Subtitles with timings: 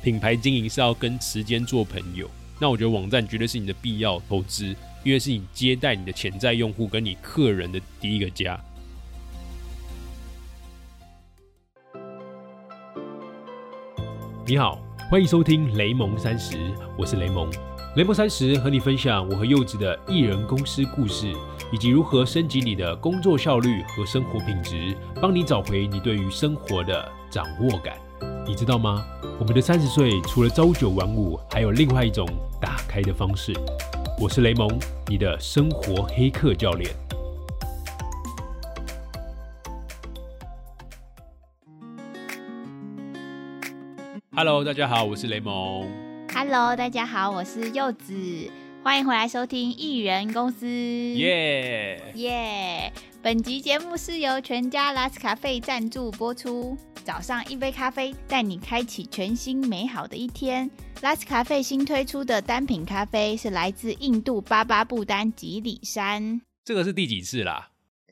[0.00, 4.64] 品牌经营是要跟时间做朋友，那我觉得网站绝对是你的必要投资，
[5.04, 8.58] 因为是你接待你的潜在用户跟你客人的第一个家。
[14.46, 14.80] 你好，
[15.10, 16.56] 欢迎收听雷蒙三十，
[16.96, 17.50] 我是雷蒙。
[17.96, 21.34] 雷蒙三十和你分享我和柚子的艺人公司故事，
[21.72, 27.98] 以及如何升级你的工作效率和生活品质，帮你找回你对于生活的掌握感。
[28.48, 29.04] 你知道吗？
[29.38, 32.26] 我们的三十岁除了朝九晚五，还有另外一种
[32.58, 33.52] 打开的方式。
[34.18, 34.66] 我是雷蒙，
[35.06, 36.90] 你的生活黑客教练。
[44.34, 45.86] Hello，大家好，我是雷蒙。
[46.34, 48.14] Hello，大家好，我是柚子，
[48.82, 50.66] 欢迎回来收听艺人公司。
[50.66, 52.00] 耶！
[52.14, 52.92] 耶！
[53.20, 56.78] 本集节目是由全家 Last 咖啡赞助播出。
[57.04, 60.70] 早上一杯咖啡，带你开启全新美好的一天。
[61.02, 67.70] Last 咖啡新推出的单品咖啡是来自印度巴巴布丹吉里山，这个是第几次啦？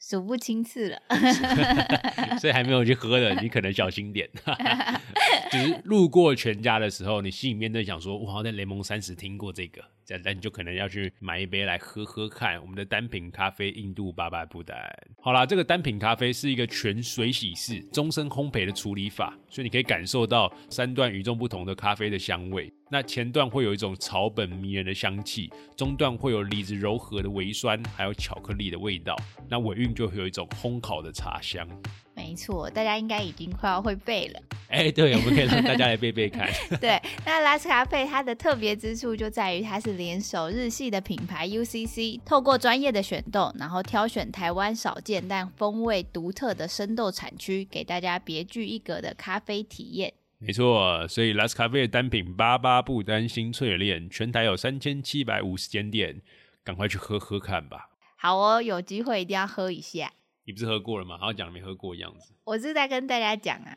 [0.08, 1.02] 数不清次了。
[2.38, 4.28] 所以还没有去喝的，你可能小心点。
[5.50, 12.60] 就是路过全家的时候，你心里面在想说：“我好像在雷蒙三十听过这个。”这样，那你就可能要去买一杯来喝喝看。
[12.60, 14.76] 我们的单品咖啡印度巴巴布丹。
[15.20, 22.72] 好啦，这个单品咖啡是一个全水洗式终身烘焙的处理法，所以你可以感受到三段与众不同的咖啡的香味。
[22.88, 29.16] 那前段会有一种草本迷人的香气，中段会有李子柔和的微酸，还有巧克力的味道。
[29.48, 31.68] 那尾韵就会有一种烘烤的茶香。
[32.14, 34.40] 没错，大家应该已经快要会背了。
[34.68, 36.48] 哎，对，我们可以让大家来背背看。
[36.80, 50.14] 对，那拉斯咖啡它的特别之处就在于它是联手日系的品牌 UCC，透过专业的选豆，然后挑选台湾少见但风味独特的生豆产区，给大家别具一格的咖啡体验。
[50.38, 56.20] 没错，所以 Last 咖啡的单品巴巴布丹新淬炼，全台有三千七百五十间店，
[56.62, 57.88] 赶快去喝喝看吧。
[58.16, 60.12] 好哦，有机会一定要喝一下。
[60.44, 61.18] 你不是喝过了吗？
[61.18, 62.32] 好像讲没喝过一样子。
[62.44, 63.76] 我是在跟大家讲啊。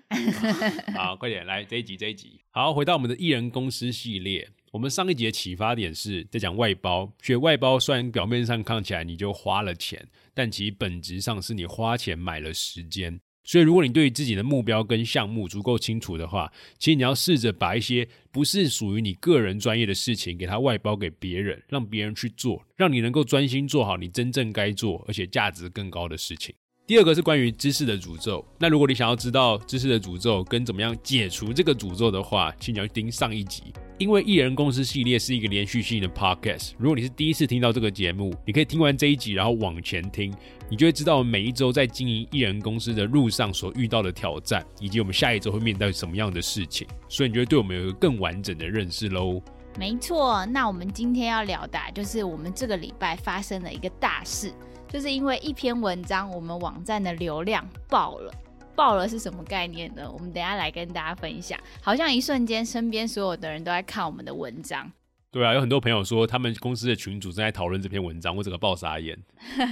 [0.96, 2.42] 好，快点来这一集，这一集。
[2.52, 4.50] 好，回到我们的艺人公司系列。
[4.72, 13.20] 我们上一集的启发点是在讲外包，学外包虽然表面上看起来你就花了钱，但其实本质上是你花钱买了时间。
[13.50, 26.54] 所以，如果你对于自己的目标跟项目足够清楚的话，其实你要试着把一些不是属于你个人专业的事情，给它外包给别人，让别人去做，让你能够专心做好你真正该做而且价值更高的事情。
[26.90, 28.44] 第二个是关于知识的诅咒。
[28.58, 33.66] 那如果你想要知道知识的诅咒跟怎么样解除这个诅咒的话，请你要盯上一集，
[34.00, 36.72] 因为艺人公司系列是一个连续性的 podcast。
[36.80, 40.34] 如果你是第一次听到这个节目，你可以听完这一集，然后往前听，
[40.68, 49.40] 你就会知道我们每一周在经营艺人公司的路上所遇到的挑战，以及我们下一周会面对什么样的事情，所以你就会对我们有一个更完整的认识喽。
[49.78, 54.52] 没错，那我们今天要聊的就是我们这个礼拜发生了一个大事。
[54.90, 58.34] 就是因为一篇文章，我们网站的流量爆了。
[58.76, 60.10] 爆了是什么概念呢？
[60.10, 61.60] 我们等一下来跟大家分享。
[61.82, 64.90] 好像一瞬间，身边所有的人都在看我们的文章。
[65.32, 69.16] 对啊，有很多朋友说他们公司的群主正在讨论这篇文章，我整个爆傻眼。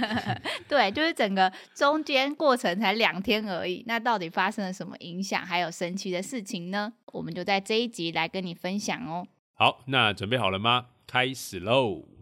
[0.68, 6.92] 对，就是整个中间过程才两天而已，那到底发生了什么影响，还有神奇的事情呢？
[7.06, 9.26] 我们就在这一集来跟你分享哦。
[9.54, 10.86] 好，那准备好了吗？
[11.06, 12.17] 开始喽！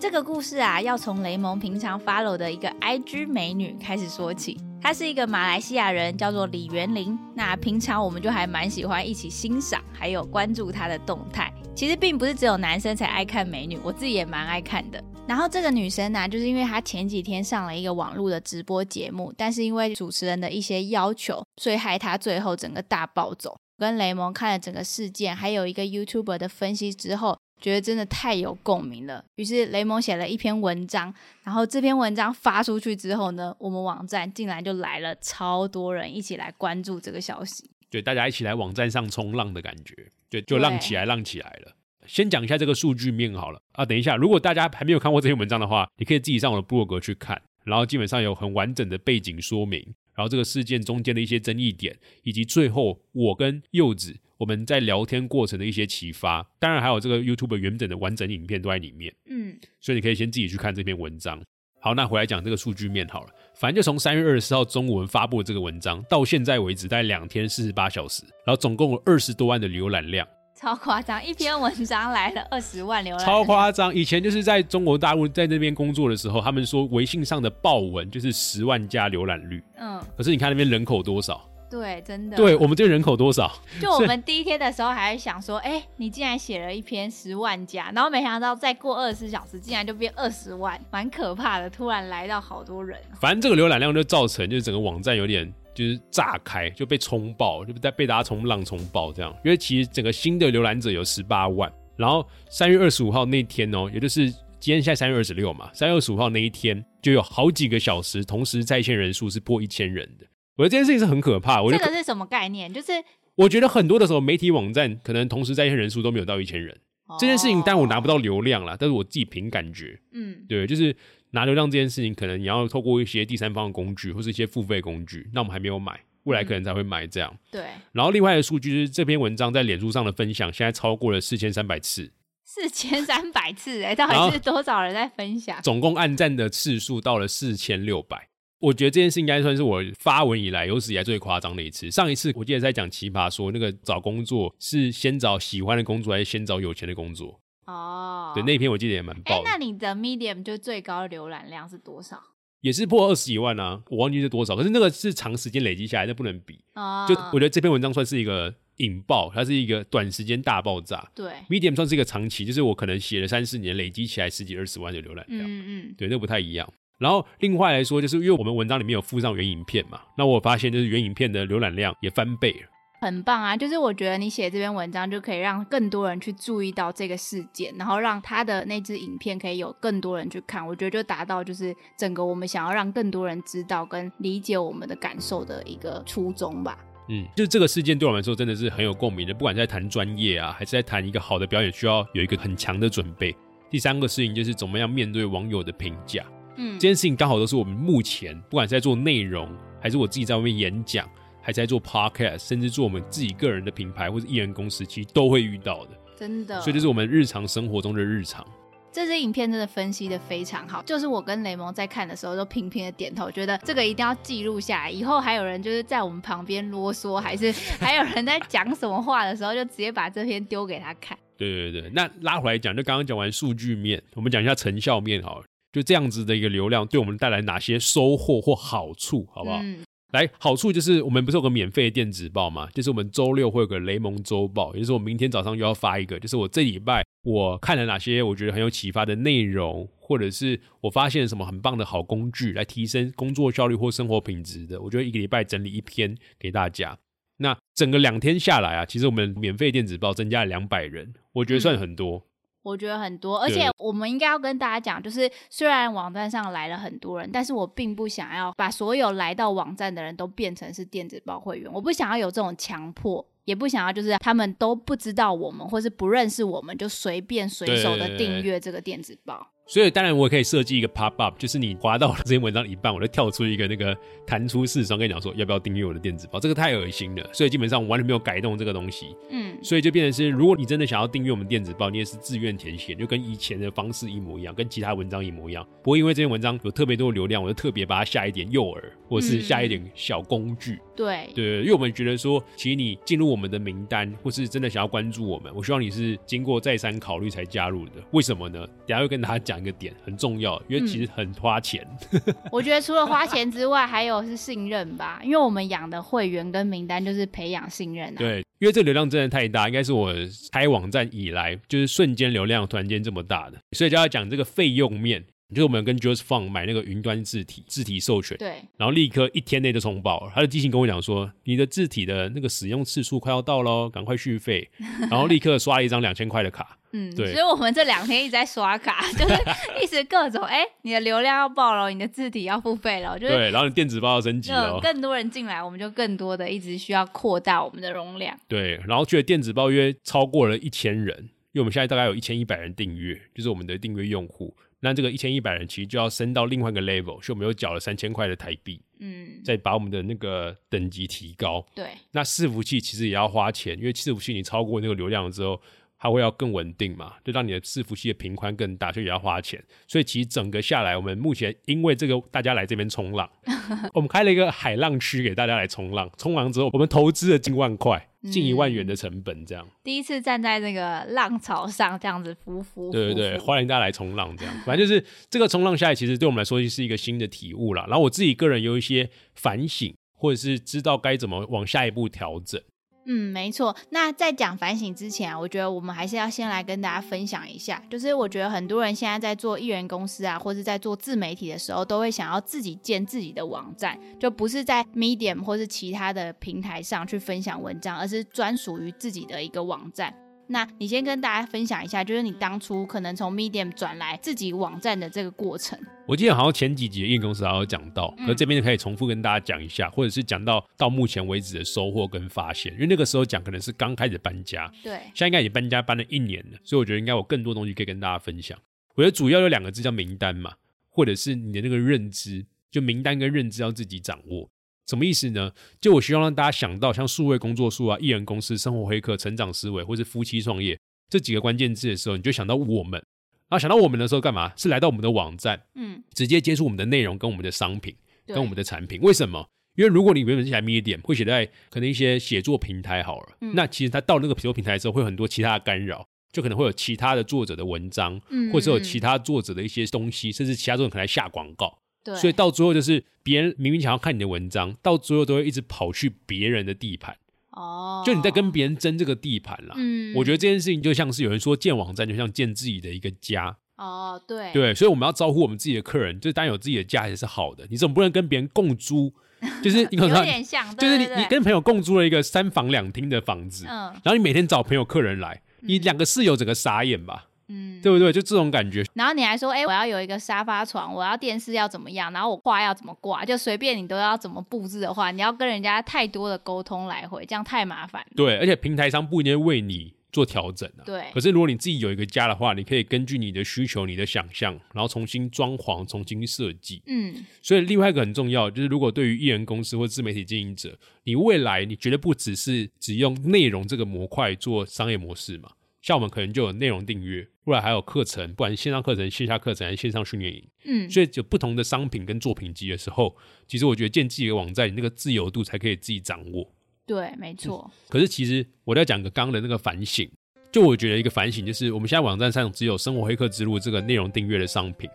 [0.00, 4.58] 这个故事啊，要从雷蒙平常 follow 的一个 IG 美女开始说起。
[4.80, 7.18] 她是一个马来西亚人，叫做李元玲。
[7.34, 11.52] 那平常我们就还蛮喜欢一起欣赏，还有关注她的动态。
[11.76, 15.04] 其实并不是只有男生才爱看美女，我自己也蛮爱看的。
[15.28, 23.54] 然后这个女生呢、就是因为她前几天上了一个网络的直播节目，但是因为主持人的一些要求，所以害她最后整个大暴走。
[23.76, 29.24] 跟雷蒙看了整个事件，还有一个 YouTuber 的分析之后，觉得真的太有共鸣了。
[29.36, 31.12] 于是雷蒙写了一篇文章，
[31.44, 37.70] 然后这篇文章发出去之后呢，我们网站竟然就来了超多人一起来关注这个消息。
[37.90, 39.94] 对，大家一起来网站上冲浪的感觉，
[40.30, 41.72] 就就浪起来，浪起来了。
[42.06, 43.84] 先讲一下这个数据面好了啊。
[43.84, 61.42] 等一下，如果大家还没有看过这篇文章的话，你可以自己上我的部落格去看，然后基本上有很完整的背景说明，然后这个事件中间的一些争议点，以及最后我跟柚子我们在聊天过程的一些启发，当然还有这个 YouTube 原本的完整影片都在里面，嗯，所以你可以先自己去看这篇文章。
[61.82, 70.26] 好，那回来讲这个数据面好了，反正就从三月二十四号中午我们发布这个文章到现在为止，大概两天四十八小时，然后总共有二十多万的浏览量。
[70.60, 73.94] 超夸张，一篇文章来了二十万浏览，超夸张！
[73.94, 81.40] 以前就是在中国大陆在那边工作的时候，他们说微信上的爆文就是十万加浏览率，嗯，可是你看那边人口多少？
[81.70, 82.36] 对，真的。
[82.36, 83.50] 对我们这个人口多少？
[83.80, 91.70] 就我们第一天的时候还想说，哎、你竟然写了一篇十万加，然后没想到再过二十四小时，竟然就变二十万，蛮可怕的。
[91.70, 99.34] 突然来到好多人哦，反正这个浏览量就造成就是整个网站有点就是炸开，就被冲爆，就被被大家冲浪冲爆这样。
[99.44, 110.26] 因为其实整个新的浏览者有十八万，然后三月二十五号那天哦，也就是今天现在三月二十六嘛，三月二十五号那一天就有好几个小时同时在线人数是破一千人的。
[110.56, 112.72] 我觉得这件事情是很可怕，我觉得这个是什么概念？
[112.72, 112.92] 就是
[113.34, 116.76] 我觉得很多的时候媒体网站可能同时在线人数都没有到一千人。
[117.18, 120.94] 这件事情，但我拿不到，到流量啦，但是我自己凭感觉，嗯，对，就是
[121.32, 127.34] 拿流量这件事情，可能你要透过一些第三方的工具或是一些付费工具，那我们还没有买，未来可能才会买这样。
[127.50, 132.12] 对，然后另外的数据就是这篇文章在脸书上的分享，现在超过了四千三百次，
[132.44, 135.60] 四千三百次，哎， 到底是多少人在分享？
[135.62, 138.28] 总共按赞的次数到了四千六百。
[138.58, 141.90] 我觉得这件事应该算是我发文以来有史以来最夸张的一次。
[141.90, 147.40] 上一次我记得在讲奇葩说，那个找工作是先找喜欢的工作，还是先找有钱的工作？
[147.66, 149.50] 哦，对，那篇我记得也蛮哎、爆的。
[149.50, 152.20] 那你的 Medium 就最高浏览量是多少？
[152.60, 156.58] 也是破二十几万啊，我忘记是多少，可是那个是长时间累积下来，那不能比。
[156.74, 161.10] 哦，就我觉得这篇文章算是一个引爆，它是一个短时间大爆炸。
[161.14, 166.70] 对，Medium 算是一个长期，就是我可能写了三四年，累积起来十几二十万的浏览量，嗯嗯，对，那不太一样。
[166.98, 172.68] 然后另外来说，就是因为我们文章里面有附上原影片嘛，那我发现就是原影片的浏览量也翻倍了。
[173.00, 173.56] 很棒啊！
[173.56, 186.78] 就是我觉得你写这篇文章就可以让更多人去注意到这个事件，然后让他的那支影片可以有更多人去看，我觉得就达到就是整个我们想要让更多人知道跟理解我们的感受的一个初衷吧。
[187.08, 193.34] 嗯，就这个事件对我来说真的是很有共鸣的，不管是在谈专业啊，还是在谈一个好的表演，需要有一个很强的准备。
[193.70, 196.22] 第三个事情就是怎么样面对网友的评价。
[196.56, 199.48] 嗯这，件事情刚好都是我们目前不管是在做内容，
[199.80, 201.08] 还是我自己在外面演讲，
[201.42, 205.90] 还在做 podcast，甚至做我们自己个人的品牌或者艺人公司，其实都会遇到的。
[206.16, 208.46] 真的，所以这是我们日常生活中的日常。
[208.92, 221.16] 这支影片真的分析的非常好，就是我跟雷蒙在看的时候都频频的点头，觉得这个一定要记录下来，以后还有人就是在我们旁边啰嗦，还是 还有人在讲什么话的时候，就直接把这篇丢给他看。
[221.38, 225.44] 对对对，那拉回来讲，就刚刚讲完数据面，我们讲一下成效面好了。
[225.72, 229.60] 就这样子的一个流量，对我们带来哪些收获或好处，好不好？
[229.62, 229.78] 嗯，
[230.12, 232.68] 来，好处就是我们不是有个免费的电子报嘛？
[232.70, 246.98] 就是我们周六会有个雷蒙周报，也就是我明天早上又要发一个，就是我这礼拜我看了哪些我觉得很有启发的内容，或者是我发现什么很棒的好工具来提升工作效率或生活品质的，我就一个礼拜整理一篇给大家。
[247.36, 252.26] 那整个两天下来啊，其实我们免费电子报增加了两百人，我觉得算很多。
[252.62, 263.26] 我觉得很多，而且我们应该要跟大家讲，就是虽然网站上来了很多人，但是我并不想要把所有来到网站的人都变成是电子报会员，我不想要有这种强迫。
[263.46, 269.44] 也不想要，就是他们都不知道我们，或是不认识我们，就随便随手的订阅这个电子报。
[269.70, 285.64] 所以当然我也可以设计一个 pop up，就是你滑到这篇文章一半，我就跳出一个那个弹出视窗跟你讲说要不要订阅我的电子报，这个太恶心了，所以基本上我完全没有改动这个东西，嗯，所以就变成是，如果你真的想要订阅我们电子报，你也是自愿填写，就跟以前的方式一模一样，跟其他文章一模一样。
[285.84, 290.80] 不会因为这篇文章有特别多的流量，我就特别把它下一点诱饵，或者是下一点小工具。
[290.96, 297.92] 对，对，因为我们觉得说，其实你进入我们的名单，或是真的想要关注我们，我希望你是经过再三考虑才加入的。
[298.10, 298.66] 为什么呢？
[298.84, 301.86] 等下会跟大家讲一个点，很重要，因为其实很花钱。
[302.50, 308.18] 我觉得除了花钱之外，还有是信任吧，因为我们养的会员跟名单就是培养信任啊。
[308.18, 310.14] 对，因为这个流量真的太大，应该是我
[310.50, 315.24] 开网站以来就是瞬间流量突然间这么大的，所以就要讲这个费用面。
[315.50, 320.32] 就是我们跟 Just Fun 买那个云端字体，字体授权，对，然后立刻一天内就冲爆了。
[320.34, 324.68] 他的机型跟我讲说，你的字体的那个使用次数快要到喽，赶快续费。
[325.10, 326.76] 然后立刻刷了一张两千块的卡。
[326.92, 329.34] 嗯，对所以我们这两天一直在刷卡，就是
[329.80, 334.80] 一直各种哎、你的流量要爆了，你的字体要付费了，就是对，然后你电子报要升级就了哦。
[334.82, 338.36] 更多人进来，我们就更多的一直需要扩大我们的容量。
[338.48, 341.16] 对，然后觉得电子报约超过了一千人，
[341.52, 344.52] 因为我们现在大概有一千一百人订阅，就是我们的订阅用户。
[344.80, 351.66] 那这个一千一百人其实就要升到另外一个 level，所以我们又缴了三千块的台币，嗯，再把我们的那个等级提高。
[351.74, 355.60] 对，那伺服器其实也要花钱，因为伺服器你超过那个流量之后，
[355.98, 359.62] 它会要更稳定嘛，就让你的伺服器的频宽更大，所以也要花钱。
[359.86, 363.30] 所以其实整个下来，我们目前因为这个大家来这边冲浪，
[363.92, 366.10] 我们开了一个海浪区给大家来冲浪。
[366.16, 369.66] 冲浪之后，我们投资了近万块，近一万元的成本，这样。
[369.82, 372.90] 第一次站在那个浪潮上，这样子浮浮。
[372.90, 374.54] 对对对，欢迎大家来冲浪，这样。
[374.66, 377.86] 反正就是这个冲浪下来，其实对我们来说是一个新的体悟啦。
[377.86, 382.60] 然后我自己个人有一些反省，或者是知道该怎么往下一步调整。
[383.06, 383.74] 嗯，没错。
[383.88, 400.14] 那在讲反省之前啊，我觉得我们还是要先来跟大家分享一下，就是我觉得很多人现在在做艺人公司啊，或是在做自媒体的时候，都会想要自己建自己的网站，就不是在 Medium 或是其他的平台上去分享文章，而是专属于自己的一个网站。
[400.52, 405.78] 那你先跟大家分享一下，就是你当初可能从 Medium 转来自己网站的这个过程。
[406.08, 418.58] 我记得好像前几集的验公司还有讲到，那这边就可以重复跟大家讲一下，或者是讲到到目前为止的收获跟发现，因为那个时候讲可能是刚开始搬家，对，现在应该也搬家搬了一年了，所以我觉得应该有更多东西可以跟大家分享。
[418.96, 420.54] 我觉得主要有两个字叫名单嘛，
[420.88, 424.50] 或者是你的那个认知，就名单跟认知要自己掌握。
[424.90, 425.52] 什么意思呢？
[425.80, 430.76] 就我希望让大家想到像数位工作数啊、艺人公司、生活黑客、成长思维，或是夫妻创业
[431.08, 433.00] 这几个关键字的时候，你就想到我们。
[433.48, 434.52] 然后想到我们的时候干嘛？
[434.56, 437.94] 是来到我们的网站，嗯，直接接触我们的内容跟我们的商品，
[438.26, 439.00] 跟我们的产品。
[439.00, 439.48] 为什么？
[439.76, 448.20] 因为如果你原本是台 Medium，会写在可能一些写作平台好了，那其实它到那个写作平台之后，会有很多其他的干扰，就可能会有其他的作者的文章，
[448.52, 451.78] 或者有其他作者的一些东西，甚至其他作者可能来下广告。
[452.16, 457.16] 所以到最后就是别人明明想要看你的文章，到最后都会一直跑去别人的地盘。
[457.50, 459.74] 哦，就你在跟别人争这个地盘啦。
[459.76, 463.56] 嗯，我觉得这件事情就像是有人说建网站就像建自己的一个家。
[463.76, 467.66] 哦，对，对，所以我们要招呼我们自己的客人，就是当然有自己的家也是好的。
[467.70, 469.12] 你总不能跟别人共租，
[469.64, 477.29] 就是有点像，就是你你跟朋友共租了一个三房两厅的房子，嗯，然后你每天找朋友客人来，你两个室友整个傻眼吧。
[477.50, 478.12] 嗯，对不对？
[478.12, 478.84] 就这种感觉。
[478.94, 488.06] 然后你还说，哎，我要有一个沙发床，我要电视要怎么样，然后我画要怎么挂，就随便你都要怎么布置的话，你要跟人家太多的沟通来回，这样太麻烦。
[488.14, 490.82] 对，而且平台上不一定为你做调整啊。
[490.84, 491.04] 对。
[491.12, 496.82] 可是如果你自己有一个家的话，你可以根据你的需求、你的想象，然后重新装潢、重新设计。
[496.86, 497.14] 嗯。
[497.42, 505.50] 所以另外一个很重要，就是如果对于艺人公司或自媒体经营者，你未来你绝对不只是只用内容这个模块做商业模式嘛？
[505.80, 516.46] 像我们可能就有内容订阅，不然还有课程，不管线上课程、线下课程还是线上训练营，嗯，所以有不同的商品跟作品集的时候，其实我觉得建自己的网站，你那个自由度才可以自己掌握。
[516.86, 517.70] 对，没错。
[517.88, 520.10] 可是其实我在讲个刚的那个反省，
[520.52, 524.90] 就我觉得一个反省就是，我们现在网站上只有生活黑客之路这个内容订阅的商品，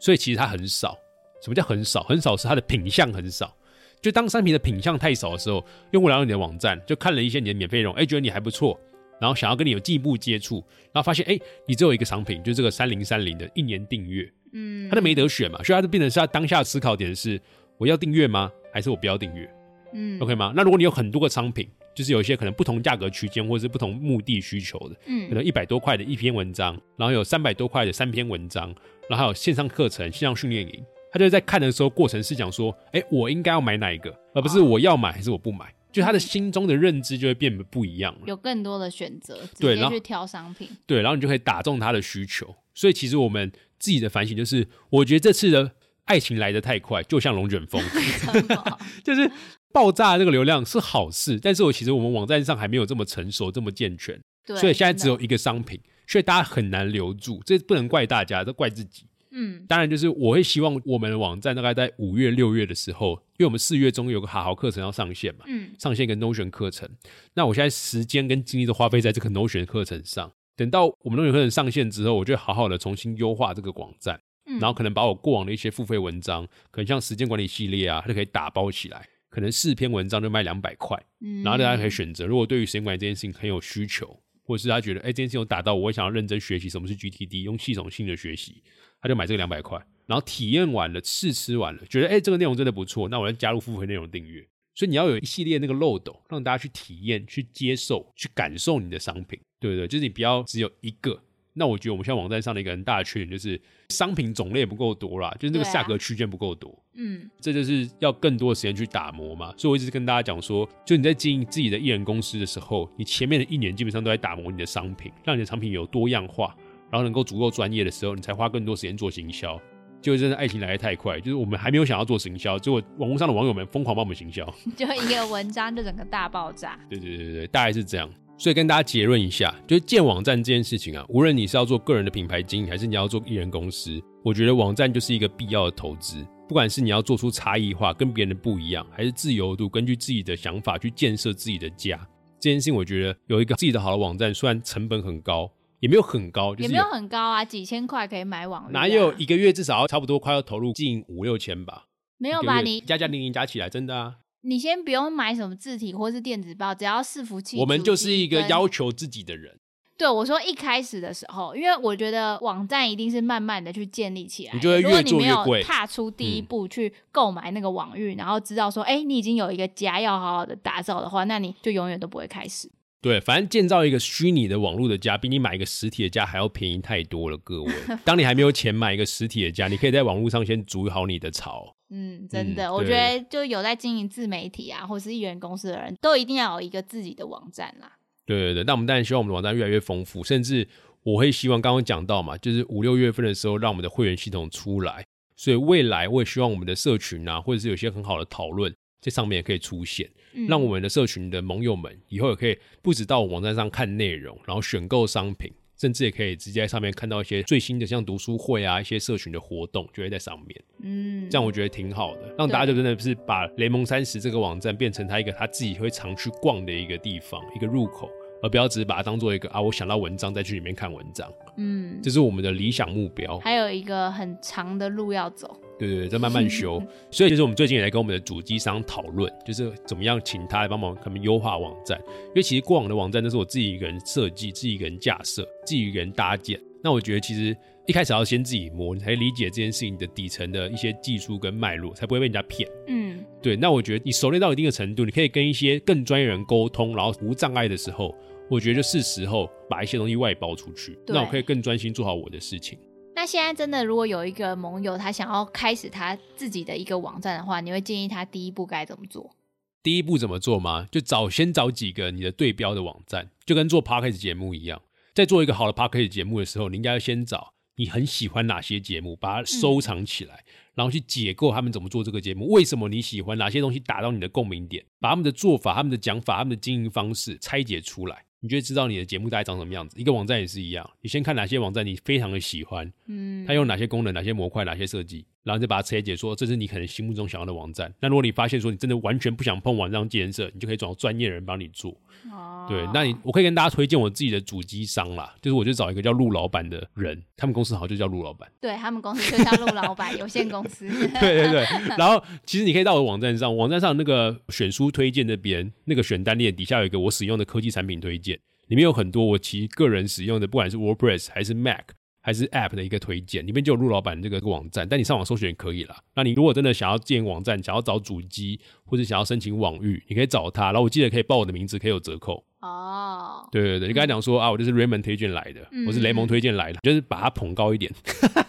[0.00, 0.98] 所以其实它很少。
[1.42, 2.02] 什么叫很少？
[2.04, 3.54] 很少是它的品相很少。
[4.00, 8.80] 就当商品的品相太少的时候，用户来到你的网站，就看了一些你的免费内容，哎，觉得你还不错。
[9.24, 10.56] 然后想要跟你有进一步接触，
[10.92, 17.40] 然后发现哎，你只有一个商品，就是这个三零三零的一年订阅，嗯，他就没得选嘛，所以他就变成是他当下思考点是
[17.78, 19.48] 我要订阅吗，还是我不要订阅？
[19.94, 20.52] 嗯，OK 吗？
[20.54, 28.66] 那如果你有很多个商品，就是有一些可能不同价格区间或者是不同目的需求的，嗯，可能一百多块的一篇文章，然后有三百多块的三篇文章，
[29.08, 35.73] 然后还有线上课程、线上训练营，他就在看的时候过程是讲说，哎，我应该要买哪一个，而不是我要买还是我不买。
[35.94, 40.68] 就他的心中的认知就会变得不一样了，有更多的选择，直接去挑商品。
[40.86, 42.52] 对，然后你就可以打中他的需求。
[42.74, 45.70] 所以其实我们自己的反省就是，我觉得这次的
[46.06, 47.80] 爱情来得太快，就像龙卷风，
[49.04, 49.30] 就是
[49.72, 57.40] 爆炸这个流量是好事，但是我其实我们网站上还没有这么成熟、这么健全，所以现在只有一个商品，所以大家很难留住。
[57.46, 59.06] 这不能怪大家，这怪自己。
[59.34, 66.88] 嗯，当然就是我会希望我们的网站大概在五月六月的时候，因为我们四月中有个好好课程要上线嘛，嗯，上线一个 Notion 课程。
[67.34, 70.32] 那我现在时间跟精力都花费在这个 Notion 课程上。
[70.56, 74.20] 等到我们 Notion 课程上线之后，我就好好的重新优化这个网站，
[74.60, 80.96] 然后可能把我过往的一些付费文章，可能像时间管理系列啊，它就可以打包起来，可能四篇文章就卖两百块，
[81.42, 82.24] 然后大家可以选择。
[82.24, 88.62] 如果对于时间管理这件事情很有需求，或者是他觉得哎这件事情打到我，想要认真学习什么是 GTD，用系统性的学习。
[89.00, 94.46] 他就买这个两百块，然后体验完了，试吃完了，觉得哎，这个内容真的不错，那我要加入付费内容订阅。
[94.74, 99.86] 所以你要有一系列那个漏斗，让大家去体验、去接受、去感受你的商品，对不对？
[99.86, 101.22] 就是你不要只有一个。
[101.54, 106.76] 那我觉得我们现在网站上的一个很大的缺点就是商品种类不够多啦，就是那个价格区间不够多。
[106.94, 109.54] 嗯，这就是要更多的时间去打磨嘛。
[109.56, 116.54] 所以我一直跟大家讲说，就你在经营自己的艺人公司的时候，你前面的一年基本上都在打磨你的商品，让你的产品有多样化。
[116.90, 119.60] 然后能够足够专业的时候，你才花更多时间做行销。
[120.00, 124.44] 就真的爱情来的太快，就是我们还没有想要做行销，结果网络上的网友们疯狂帮我们行销，
[124.76, 126.78] 就一个文章就整个大爆炸。
[126.90, 128.08] 对对对对，大概是这样。
[128.36, 136.26] 所以跟大家结论一下，就是建网站这件事情啊，无论你是要做个人的品牌经营，还是你要做艺人公司，我觉得网站就是一个必要的投资。
[136.48, 141.96] 不管是你要做出差异化，跟别人的不一样，还是自由度，根据自己的想法去建设自己的家，
[142.38, 145.50] 这件事情我觉得有一个自己的好的网站，虽然成本很高。
[145.80, 148.72] 也没有很高，也没有很高啊，几千块可以买网。
[148.72, 151.84] 哪有一个月至少要差不多快要投入近五六千吧？
[152.16, 152.62] 没有吧？
[152.62, 154.14] 你加加零零加起来，真的啊？
[154.44, 157.58] 你先不用买什么字体或是电子报，只要伺服器。
[157.58, 159.58] 我们就是一个要求自己的人。
[159.96, 165.62] 对，我说一开始的时候，因为我觉得网站一定是慢慢的去建立起来，你就会越做越贵。
[165.62, 172.68] 踏出第一步去购买那个网域，然后知道说，哎，你已经有一个家要好好的打造的话，那你就永远都不会开始。
[173.00, 177.72] 对，反正建造一个虚拟的网络的家，比你买一个实体的家还要便宜太多了，各位。
[178.04, 181.76] 当你还没有钱买一个实体的家，你可以在网络上先筑好你的巢。
[181.96, 187.92] 嗯，真的，我觉得就有在经营自媒体啊，或是艺人公司的人都一定要有一个自己的网站啦。
[188.26, 190.66] 对对对，那我们当然希望我们的网站越来越丰富，甚至
[191.04, 195.04] 我会希望刚刚讲到嘛，就是五六月份的时候，让我们的会员系统出来。
[195.36, 200.10] 所以未来我也希望我们的社群啊，或者是有些很好的讨论，在上面也可以出现，
[200.48, 205.52] 让我们的社群的盟友们以后也可以不止到网站上看内容，然后选购商品。
[205.76, 210.62] 甚至也可以直接在上面看到一些最新的，像读书会啊，一些社群的活动就会在上面。
[210.82, 218.10] 嗯，这样我觉得挺好的，让大家就真的是把雷蒙三十这个网站变成他一个他自己会常去逛的一个地方，一个入口。
[218.42, 221.32] 而不要只是把它当做一个啊，我想到文章再去里面看文章。
[221.56, 223.38] 嗯，这是我们的理想目标。
[223.38, 225.58] 还有一个很长的路要走。
[225.78, 226.82] 对对对，在慢慢修。
[227.10, 232.00] 所以其实我们最近也在跟我们的主机商讨论，就是怎么样请他来帮忙，可能优化网站。
[232.28, 236.60] 因为其实过往的网站都是我自己一个人设计、自己一个人架设、自己一个人搭建。
[236.82, 242.68] 那我觉得其实一开始要先自己摸，你才理解这件事情的底层的一些技术跟脉络，才不会被人家骗。
[242.88, 243.56] 嗯，对。
[243.56, 248.14] 那我觉得你熟练到一定的程度，你可以跟一些更专业人沟通，然后无障碍的时候。
[248.50, 252.78] 我觉得就是时候把一些东西外包出去，那我可以更专心做好我的事情。
[253.24, 259.34] 那现在真的，如果有一个盟友他想要开始他自己的一个网站的话，你会建议他第一步该怎么做？
[259.82, 260.86] 第一步怎么做吗？
[260.92, 264.82] 就找先找几个你的对标的网站，就跟做 p a r k a s 节目一样。
[265.14, 278.26] 在做一个好的 p a r k a s 节目的时候，你应该要先找你很喜欢哪些节目，把它收藏起来，然后去解构他们怎么做这个节目，为什么你喜欢哪些东西打到你的共鸣点，把他们的做法、他们的讲法、他们的经营方式拆解出来。
[278.44, 279.98] 你就会知道你的节目大概长什么样子。
[279.98, 287.90] 一个网站也是一样，你先看哪些网站你非常的喜欢，嗯，它有哪些功能、哪些模块、哪些设计，然后再把它拆解，说这是你可能心目中想要的网站。
[288.00, 291.98] 那如果你发现说你真的完全不想碰网站建设，你就可以找专业人帮你做。
[292.32, 300.88] 哦，对，那你我可以跟大家推荐我自己的主机商啦，就是我就找一个叫陆老板的人，他们公司好像就叫陆老板，对他们公司就叫陆老板有限公司。
[301.20, 301.64] 对对对，
[301.96, 308.38] 然后其实你可以到我的网站上，网站上那个选书推荐那边那个选单列底下有一个我使用的科技产品推荐。
[308.68, 311.84] 里面有很多我其实个人使用的，不管是 WordPress 还是 Mac
[312.24, 314.88] 还是 App 的一个推荐，里面就有陆老板这个网站。
[314.88, 315.94] 但你上网搜寻也可以了。
[316.14, 320.72] 那你如果真的想要建网站，想要找主机或者想要申请网域，你可以找他。
[320.72, 322.42] 然后我记得可以报我的名字，可以有折扣。
[322.60, 327.92] 哦，对对对，你刚才讲说啊，我就是 Raymond 推荐来的，我是雷蒙推荐来的，就是把他捧高一点。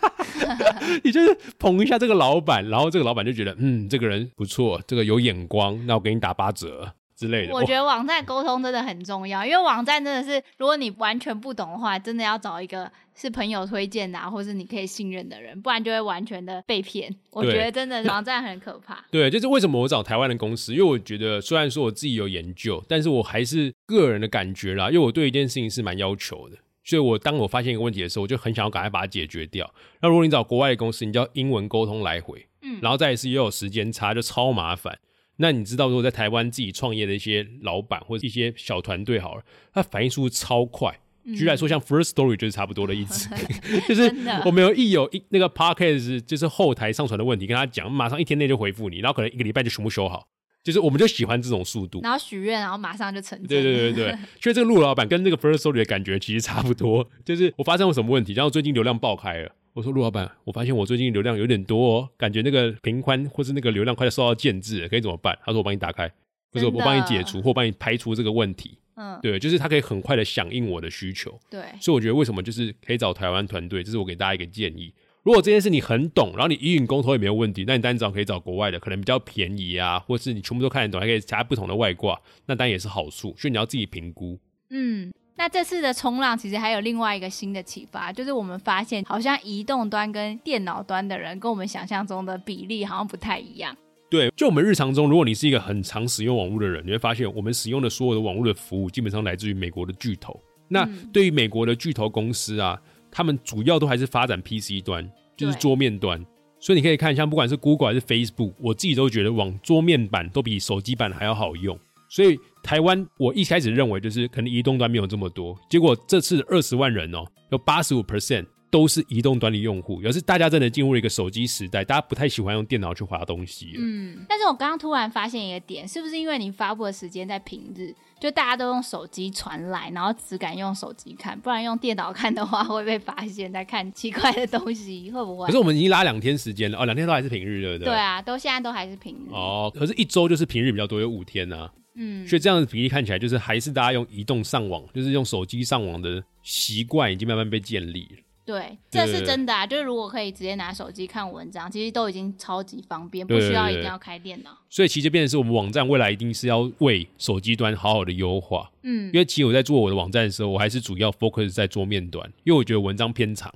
[1.04, 6.94] 你就是捧一下这个老板，然后这个老板就觉得嗯，这个人不错，这个有眼光，那我给你打八折。
[7.16, 17.14] 之类的，我觉得网站沟通真的很重要，因为网站真的是，如果你完全不懂的话，真的要找一个是朋友推荐的，或是你可以信任的人，不然就会完全的被骗。
[17.32, 19.06] 我觉得真的网站很可怕。
[19.10, 29.74] 对，就是为什么我找台湾的公司，因为我觉得虽然说我自己有研究，但是我还是个人的感觉啦，因为我对一件事情是蛮要求的，所以我当我发现一个问题的时候，我就很想要赶快把它解决掉。
[30.02, 35.00] 那如果你找国外的公司，你叫英文沟通来回，嗯，然后再一次又有时间差，就超麻烦。
[35.38, 39.44] 那你知道，如果在台湾自己创业的一些老板或者一些小团队好了，
[39.74, 41.00] 他反应速度超快。
[41.26, 43.28] 举例来说，像 First Story 就是差不多的意思，
[43.90, 44.14] 就是
[44.46, 50.28] 我们有一有一那个 Podcast 就是后台上传的问题，跟他讲，马上一天内就回复你，然后可能一个礼拜就全部修好。
[50.64, 53.40] 就是我们就喜欢这种速度，然后许愿，然后马上就成。
[53.44, 57.08] 对对对对， 所以这个陆老板跟那个 First Story 的感觉其实差不多。
[57.24, 59.52] 就是我发生了什么问题，然后最近流量爆开了。
[59.76, 65.38] 我说陆老板，我发现我最近流量有点多，哦感觉那个频宽或是那个流量快要受到限制，可以怎么办？
[65.44, 66.10] 他说我帮你打开，
[66.54, 68.78] 或者我帮你解除或帮你排除这个问题。
[68.96, 71.38] 嗯，对，就是他可以很快的响应我的需求。
[71.50, 74.94] 对，所以我觉得为什么就是可以找台湾团队，这是我给大家一个建议。
[75.24, 83.36] 如果这件事你很懂，然后你语音沟通也没有问题，那你单找可以找国外的，可能比较便宜啊，或是你全部都看得懂，还可以加不同的外挂，那当然也是好处。
[83.38, 84.40] 所以你要自己评估。
[84.70, 85.12] 嗯。
[85.38, 93.76] 那这次的冲浪其实还有另外一个新的启发，就是我们发现好像移动端跟电脑端的人跟我们想象中的比例好像不太一样。
[94.10, 100.40] 对，就我们日常中，如果你是一个很常使用网络的人，你会发现我们使用的所有的网络的服务基本上来自于美国的巨头。
[100.70, 102.80] 那对于美国的巨头公司啊，
[103.12, 106.26] 他们主要都还是发展 PC 端，就是桌面端。
[106.62, 111.78] 所以你可以看，像不管是 Google 还是 Facebook，我自己都觉得往桌面版都比手机版还要好用。
[112.16, 123.74] 所以台湾，我一开始认为就是可能移动端没有这么多，结果这次二十万人哦，有八十五 percent 都是移动端的用户，要是大家真的进入了一个手机时代，大家不太喜欢用电脑去划东西。
[123.78, 135.48] 嗯，但是我刚刚突然发现一个点，是不是因为你发布的时间在平日，就大家都用手机传来，然后只敢用手机看，不然用电脑看的话会被发现在看奇怪的东西，会不会？
[135.48, 137.92] 可是我们已经拉两天时间了，哦，两天都还是平日，对不对？
[137.92, 139.34] 对啊，都现在都还是平日。
[139.34, 141.70] 哦，可是一周就是平日比较多，有五天呢。
[141.96, 148.18] 嗯，所以这样的比例看起来，就是还是大家用移动上网，就是用手机上网的习惯已经慢慢被建立了。
[148.46, 149.66] 对，这是真的啊！
[149.66, 154.56] 就是如果可以直接拿手机看文章，其实都已经超级方便，不需要一定要开电脑。
[154.70, 158.70] 所以其实变成是我们网站未来一定是要为手机端好好的优化。
[158.84, 163.52] 嗯，因为其实我在做我的网站的时候，我还是主要 focus 在桌面端，因为我觉得文章偏长。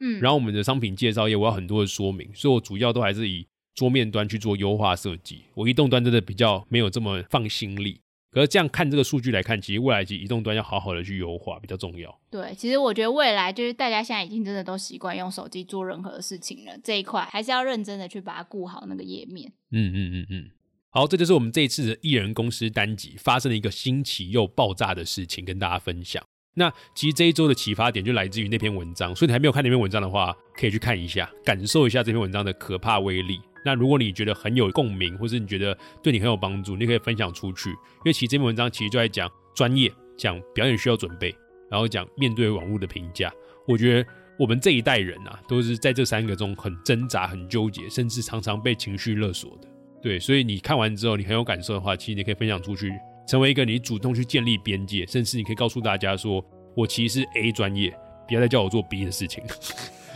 [0.00, 5.42] 嗯，然后我们的商品介绍页我要很多的说明，所以我主要都还是以桌面端去做优化设计。
[5.54, 8.00] 我移动端真的比较没有这么放心力。
[8.30, 12.12] 可是这样看这个数据来看，其实未来及移动端要好好的去优化比较重要。
[12.28, 19.52] 对，其实我觉得未来就是大家现在已经真的都习惯用手机做任何事情了，这一块还是要认真的去把它顾好那个页面。
[19.70, 20.50] 嗯嗯嗯嗯。
[20.90, 26.20] 好，这就是我们这一次的艺人公司单集发生了一个新奇又爆炸的事情，跟大家分享。
[26.56, 33.40] 那其实这一周的启发点就来自于那篇文章，所以你还没有看那篇文章的话，可以去看一下，感受一下这篇文章的可怕威力。
[33.64, 37.70] 那如果你觉得很有共鸣，或是你觉得对你很有帮助，你可以分享出去。
[37.70, 41.34] 因为其实这篇文章其实就在讲专业，讲表演需要准备，
[41.70, 43.32] 然后讲面对网络的评价。
[43.66, 49.68] 我觉得我们这一代人啊，都是在这三个中很挣扎、很纠结，甚至常常被情绪勒索的。
[50.02, 52.92] 对，所以你看完之后，你很有感受的话，其实你可以分享出去，
[53.26, 56.44] 成为一个你主动去建立边界，甚至你可以告诉大家说，
[56.76, 57.96] 我其实是 A 专业，
[58.28, 59.42] 不要再叫我做 B 的事情。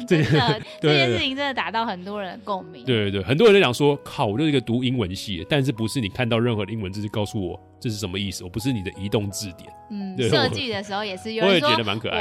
[0.06, 2.84] 真的， 这件事情真的达到很多人的共鸣。
[2.84, 8.44] 对对对，很多人都讲说，靠，我就是一个读英文系，但是不是你看到任何的英文字告诉我这是什么意思？
[8.44, 9.70] 我不是你的移动字典。
[9.90, 11.70] 嗯，设计的时候也是有人说，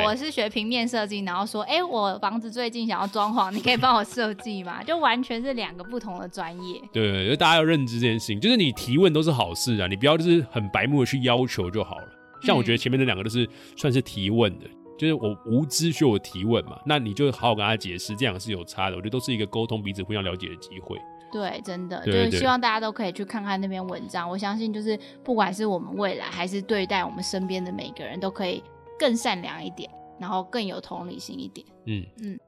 [0.05, 4.81] 我是学平面设计，然后说，哎，我房子最近想要装潢，你可以帮我设计吗？
[4.87, 6.81] 就完全是两个不同的专业。
[6.93, 12.07] 对，就大家要认知这件事情，就是你提问都是好事啊，你不要就是很白目的去要求就好了。
[12.43, 14.65] 像我觉得前面那两个都是算是提问的。
[14.97, 18.95] 就是我无知需要我提问嘛，那你就好好跟他解释，这样是有差的。
[18.95, 20.97] 我觉得都是一个沟通彼此互相了解的机会。
[21.31, 24.29] 对，真的就是希望大家都可以去看看那篇文章。
[24.29, 28.63] 我相信，就是不管是我们未来，还是对待我们身边的每个人，都可以
[28.97, 31.67] 更善良一点，然后更有同理心一点。
[31.85, 32.39] 嗯嗯。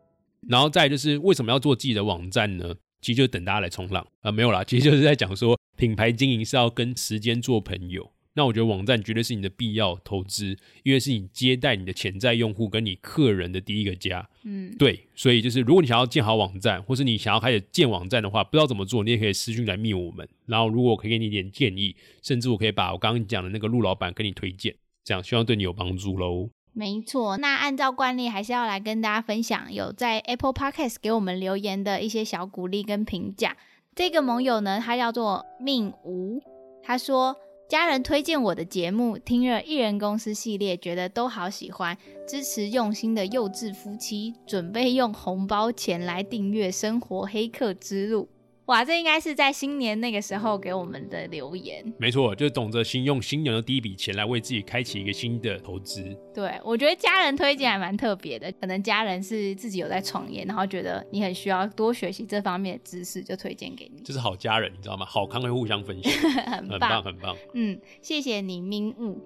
[0.48, 2.74] 然后再就是为什么要做自己的网站呢？
[3.02, 8.10] 其实就等大家来冲浪啊，没有啦，其实就是在讲说品牌经营是要跟时间做朋友。
[8.36, 14.30] 那我觉得网站绝对是你的必要投资，因为是你接待你的潜在用户跟你客人的第一个家。
[14.44, 20.26] 嗯，对，所以就是如果你想要建好网站，或是你想要开始建网站的话，不知道怎么做，你也可以私讯来密我们。
[20.46, 26.50] 然后如果我可以给你一点建议，甚至我可以把我刚刚讲的那个陆老板跟你推荐，这样希望对你有帮助喽。
[26.72, 33.58] 没错，那按照惯例还是要来跟大家分享有在 Apple Podcast 给我们留言的一些小鼓励跟评价。
[33.96, 36.40] 这个盟友呢，他叫做命无，
[36.84, 37.36] 他说。
[37.70, 41.96] 家人推荐我的节目，听了艺人公司系列，觉得都好喜欢，
[42.28, 48.24] 支持用心的幼稚夫妻，准备用红包钱来订阅《生活黑客之路》。
[48.70, 51.84] 哇，这应该是在新年那个时候给我们的留言。
[51.98, 56.04] 没错，就是懂得新用新年的第一笔钱来为自己开启一个新的投资。
[56.32, 64.04] 对，我觉得家人推荐还蛮特别的，可能家人是自己有在创业，然后觉得你很需要多学习这方面的知识，就推荐给你。
[64.04, 65.04] 就是好家人，你知道吗？
[65.04, 66.14] 好康会互相分享，
[66.46, 67.36] 很棒，很棒。
[67.56, 69.20] 嗯，谢谢你，明悟。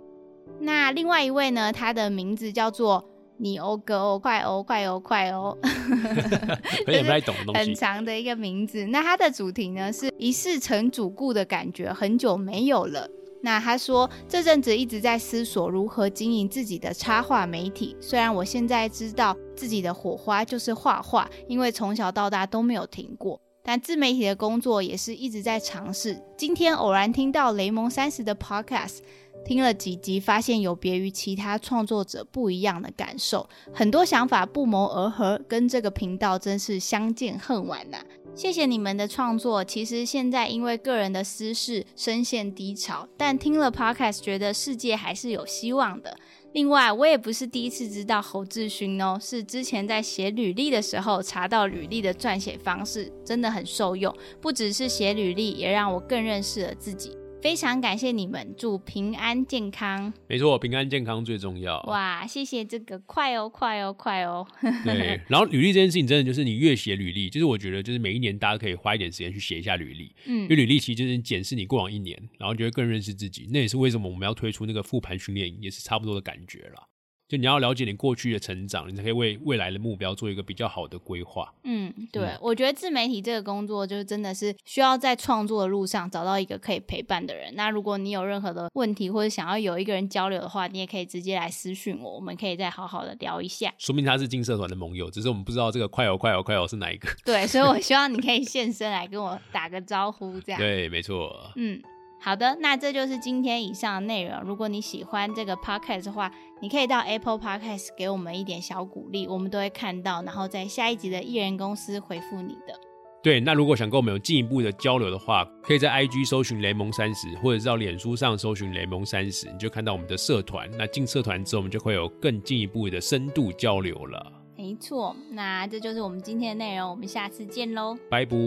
[0.61, 1.73] 那另外一位呢？
[1.73, 3.09] 他的名字叫做。
[3.43, 5.57] 你欧哥欧快欧快欧快欧，
[6.87, 7.59] 有点不太懂的东西。
[7.59, 8.85] 很长的一个名字。
[8.85, 13.05] 那它的主题呢是一世成主顾的感觉，很久没有了。
[13.41, 17.93] 那他说这阵子一直在思索如何经营自己的插画媒体。
[17.99, 23.37] 虽然我现在知道自己的火花就是画画，因为从小到大都没有停过。
[23.65, 26.21] 但自媒体的工作也是一直在尝试。
[26.37, 28.99] 今天偶然听到雷蒙三十的 Podcast。
[29.45, 37.97] 听了几集，发现有别于其他创作者不一样的感受，很多想法不谋而合，跟这个频道真是相见恨晚呐！
[38.35, 39.63] 谢谢你们的创作。
[39.63, 46.17] 其实现在因为个人的私事深陷低潮，但听了 Podcast，觉得世界还是有希望的。
[46.53, 54.15] 另外，我也不是第一次知道侯志勋哦，是之前在写履历的时候查到履历的撰写方式，真的很受用。
[54.39, 57.15] 不只是写履历，也让我更认识了自己。
[57.43, 60.13] 非常感谢你们，祝平安健康。
[60.29, 61.77] 没错，平安健康最重要。
[61.87, 64.47] 哇，谢谢这个快哦，快哦，快哦。
[64.85, 70.15] 对， 然后履历这件事情真的就是你越写履历，就是我觉得就是每一年大家可以花一点时间去写一下履历。
[70.25, 73.49] 嗯，因为履历其实就是检视你过往一年，然后就会更认识自己。
[73.51, 76.87] 那也是为什么我们要推出那个复盘训练营，也是差不多的感觉了。
[77.27, 81.51] 就你要了解你过去的成长，你才可以为未来的目标做一个比较好的规划。
[81.63, 87.55] 嗯，对，我觉得自媒体这个工作，就是真的是需要在创作的路上找到一个可以陪伴的人。
[87.55, 93.73] 那如果你有任何的问题，或者想要有一个人交流的话，你也可以直接来私讯我，我们可以再好好的聊一下。
[93.79, 97.09] 说明他是进社团的盟友，只是我们不知道这个快哦快哦快哦是哪一个。
[97.25, 100.59] 对，所以我希望你可以 现身来跟我打个招呼，这样。
[100.59, 101.51] 对，没错。
[101.55, 101.81] 嗯。
[102.23, 104.39] 好的，那这就是今天以上的内容。
[104.43, 106.31] 如果你喜欢这个 podcast 的话，
[106.61, 112.73] 你可以到 Apple Podcast 给我们一点小鼓励，我们都会看到，然后在下一集的艺人公司回复你的。
[113.21, 120.69] 对，那如果想跟我们有进一步的交流的话，可以在 IG 搜寻雷蒙三十，或者是到脸书上搜寻雷蒙三十，你就看到我们的社团。
[120.77, 124.31] 那进社团之后，我们就会有更进一步的深度交流了。
[124.55, 128.37] 没错，那这就是我们今天的内容，我们下次见喽，拜拜，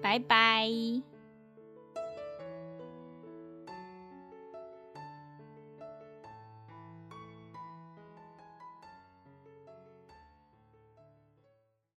[0.00, 1.13] 拜拜。